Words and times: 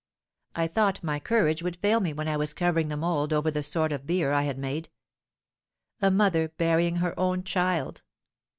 I 0.55 0.65
thought 0.65 1.03
my 1.03 1.19
courage 1.19 1.61
would 1.61 1.75
fail 1.77 1.99
me 1.99 2.11
when 2.11 2.27
I 2.27 2.35
was 2.35 2.55
covering 2.55 2.87
the 2.87 2.97
mould 2.97 3.31
over 3.31 3.51
the 3.51 3.61
sort 3.61 3.91
of 3.91 4.07
bier 4.07 4.31
I 4.31 4.41
had 4.41 4.57
made. 4.57 4.89
A 6.01 6.09
mother 6.09 6.47
burying 6.47 6.95
her 6.95 7.13
own 7.19 7.43
child! 7.43 8.01